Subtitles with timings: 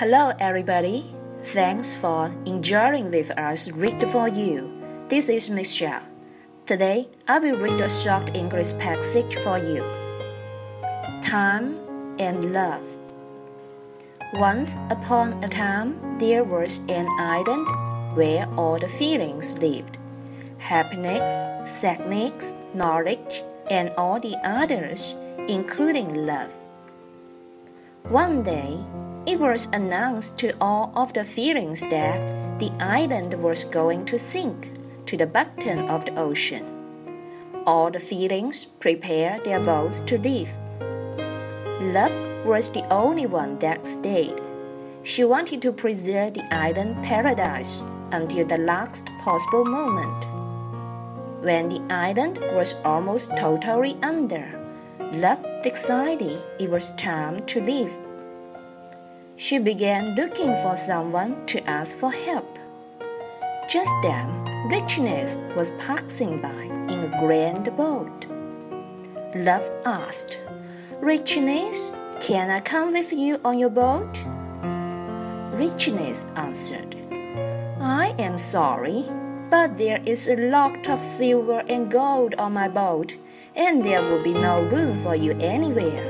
[0.00, 1.04] Hello, everybody.
[1.52, 4.72] Thanks for enjoying with us Read for You.
[5.08, 6.00] This is Michelle.
[6.64, 9.84] Today, I will read a short English passage for you.
[11.22, 11.76] Time
[12.18, 12.86] and Love.
[14.40, 17.68] Once upon a time, there was an island
[18.16, 19.98] where all the feelings lived
[20.56, 21.30] happiness,
[21.70, 25.14] sadness, knowledge, and all the others,
[25.46, 26.48] including love.
[28.08, 28.80] One day,
[29.26, 32.18] it was announced to all of the feelings that
[32.58, 34.70] the island was going to sink
[35.06, 36.64] to the bottom of the ocean.
[37.66, 40.50] All the feelings prepared their boats to leave.
[41.80, 42.12] Love
[42.46, 44.40] was the only one that stayed.
[45.02, 50.26] She wanted to preserve the island paradise until the last possible moment.
[51.42, 54.44] When the island was almost totally under,
[55.12, 57.92] Love decided it was time to leave
[59.40, 62.58] she began looking for someone to ask for help.
[63.70, 64.28] Just then,
[64.68, 68.26] Richness was passing by in a grand boat.
[69.34, 70.38] Love asked,
[71.00, 74.22] Richness, can I come with you on your boat?
[75.56, 76.94] Richness answered,
[77.80, 79.06] I am sorry,
[79.48, 83.16] but there is a lot of silver and gold on my boat,
[83.56, 86.04] and there will be no room for you anywhere.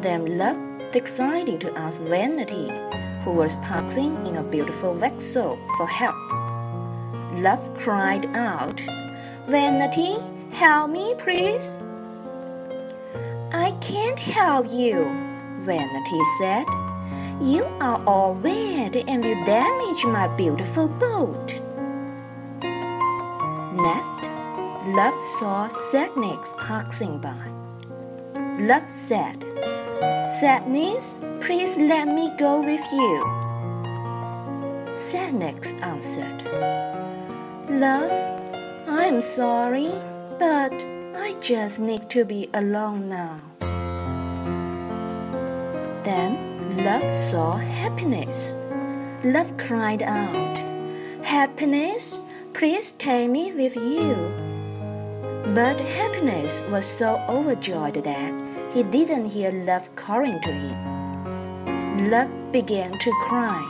[0.00, 2.68] Then Love decided to ask Vanity,
[3.24, 6.16] who was passing in a beautiful vessel, for help.
[7.34, 8.80] Love cried out,
[9.48, 10.16] Vanity,
[10.52, 11.78] help me, please.
[13.52, 15.04] I can't help you,
[15.60, 16.66] Vanity said.
[17.40, 21.60] You are all wet and will damage my beautiful boat.
[23.74, 24.30] Next,
[24.88, 27.46] Love saw Sadness passing by.
[28.58, 29.44] Love said,
[30.00, 33.24] Sadness, please let me go with you.
[34.94, 36.42] Sadness answered,
[37.68, 38.12] Love,
[38.88, 39.90] I'm sorry,
[40.38, 40.72] but
[41.16, 43.40] I just need to be alone now.
[46.04, 48.54] Then Love saw happiness.
[49.24, 50.58] Love cried out,
[51.24, 52.18] Happiness,
[52.52, 54.14] please take me with you.
[55.54, 62.10] But happiness was so overjoyed that he didn't hear Love calling to him.
[62.10, 63.62] Love began to cry.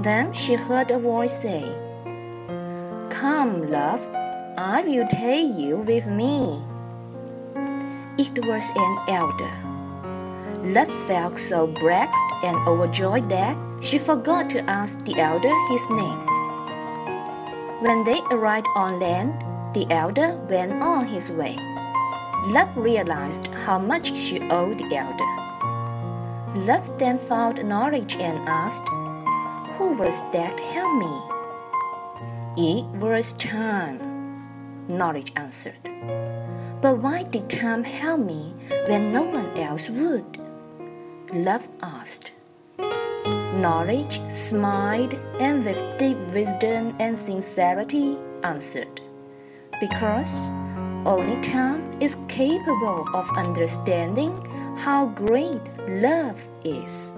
[0.00, 1.64] Then she heard a voice say,
[3.10, 4.00] Come, love,
[4.56, 6.62] I will take you with me.
[8.16, 9.54] It was an elder.
[10.72, 16.26] Love felt so blessed and overjoyed that she forgot to ask the elder his name.
[17.82, 19.34] When they arrived on land,
[19.74, 21.56] the elder went on his way.
[22.46, 26.64] Love realized how much she owed the elder.
[26.66, 28.86] Love then found knowledge and asked,
[29.78, 31.22] Who was that helped me?
[32.56, 34.44] It was time,
[34.86, 35.82] knowledge answered.
[36.82, 38.54] But why did time help me
[38.88, 40.38] when no one else would?
[41.32, 42.32] Love asked.
[43.56, 49.00] Knowledge smiled and with deep wisdom and sincerity answered,
[49.80, 50.44] Because
[51.06, 54.32] only time is capable of understanding
[54.76, 57.14] how great love is.